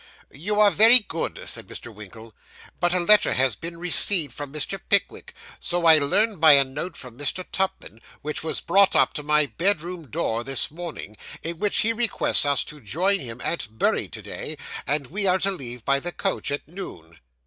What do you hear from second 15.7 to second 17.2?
by the coach at noon.